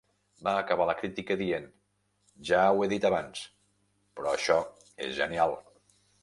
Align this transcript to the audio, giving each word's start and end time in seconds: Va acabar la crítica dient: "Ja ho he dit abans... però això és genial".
Va 0.45 0.51
acabar 0.59 0.85
la 0.89 0.95
crítica 1.01 1.35
dient: 1.41 1.67
"Ja 2.51 2.63
ho 2.71 2.81
he 2.85 2.87
dit 2.95 3.05
abans... 3.11 3.45
però 4.21 4.33
això 4.39 4.59
és 5.09 5.15
genial". 5.21 5.55